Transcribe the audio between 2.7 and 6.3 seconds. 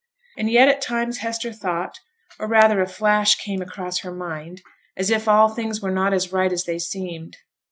a flash came across her mind, as if all things were not